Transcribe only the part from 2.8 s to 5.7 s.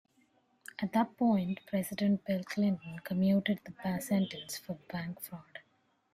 commuted the sentence for bank fraud.